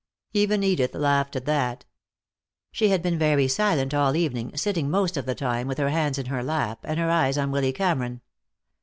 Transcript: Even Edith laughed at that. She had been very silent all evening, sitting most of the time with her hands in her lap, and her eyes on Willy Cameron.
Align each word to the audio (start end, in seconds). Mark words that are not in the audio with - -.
Even 0.33 0.63
Edith 0.63 0.95
laughed 0.95 1.35
at 1.35 1.45
that. 1.45 1.85
She 2.71 2.89
had 2.89 3.03
been 3.03 3.19
very 3.19 3.47
silent 3.47 3.93
all 3.93 4.15
evening, 4.15 4.57
sitting 4.57 4.89
most 4.89 5.15
of 5.15 5.27
the 5.27 5.35
time 5.35 5.67
with 5.67 5.77
her 5.77 5.89
hands 5.89 6.17
in 6.17 6.25
her 6.25 6.41
lap, 6.43 6.79
and 6.85 6.97
her 6.99 7.11
eyes 7.11 7.37
on 7.37 7.51
Willy 7.51 7.71
Cameron. 7.71 8.21